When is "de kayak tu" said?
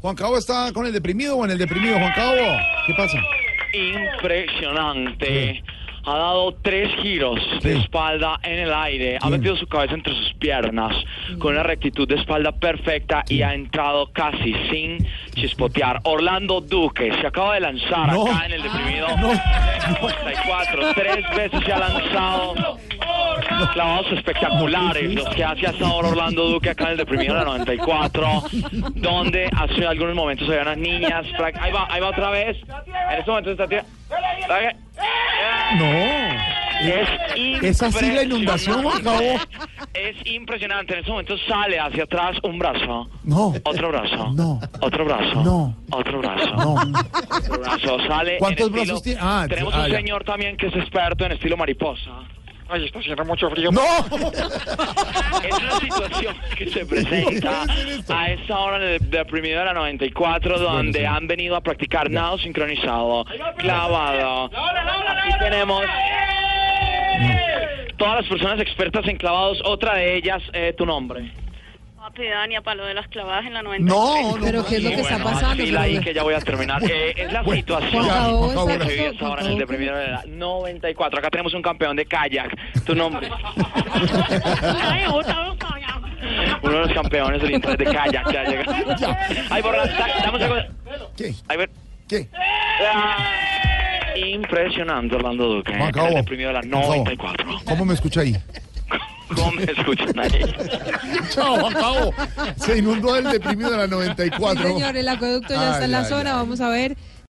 81.96-82.94